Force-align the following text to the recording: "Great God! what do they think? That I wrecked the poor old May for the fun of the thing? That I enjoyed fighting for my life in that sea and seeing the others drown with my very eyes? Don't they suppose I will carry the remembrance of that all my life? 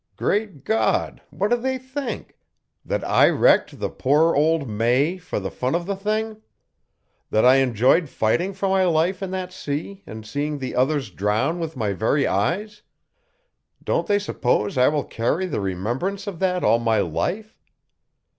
"Great 0.15 0.63
God! 0.63 1.21
what 1.29 1.49
do 1.51 1.57
they 1.57 1.77
think? 1.77 2.35
That 2.83 3.03
I 3.03 3.29
wrecked 3.29 3.79
the 3.79 3.91
poor 3.91 4.35
old 4.35 4.67
May 4.67 5.19
for 5.19 5.39
the 5.39 5.51
fun 5.51 5.75
of 5.75 5.85
the 5.85 5.95
thing? 5.95 6.41
That 7.29 7.45
I 7.45 7.57
enjoyed 7.57 8.09
fighting 8.09 8.53
for 8.55 8.67
my 8.67 8.83
life 8.85 9.21
in 9.21 9.29
that 9.29 9.53
sea 9.53 10.01
and 10.07 10.25
seeing 10.25 10.57
the 10.57 10.75
others 10.75 11.11
drown 11.11 11.59
with 11.59 11.77
my 11.77 11.93
very 11.93 12.25
eyes? 12.25 12.81
Don't 13.83 14.07
they 14.07 14.17
suppose 14.17 14.75
I 14.75 14.87
will 14.87 15.03
carry 15.05 15.45
the 15.45 15.61
remembrance 15.61 16.25
of 16.25 16.39
that 16.39 16.63
all 16.63 16.79
my 16.79 16.97
life? 16.99 17.55